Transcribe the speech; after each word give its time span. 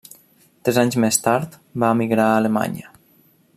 Tres 0.67 0.79
anys 0.83 0.97
més 1.03 1.19
tard, 1.27 1.59
va 1.85 1.91
emigrar 1.99 2.27
a 2.31 2.41
Alemanya. 2.41 2.91